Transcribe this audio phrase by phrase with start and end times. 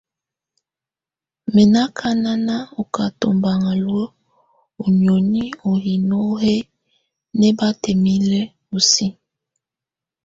[1.53, 4.05] Mɛ̀ nɔ akana ɔ́ ká tubaŋa luǝ̀
[4.83, 6.53] ú nioni ú hino hɛ
[7.39, 8.39] nɛbataimilǝ
[8.89, 9.09] sisiǝ.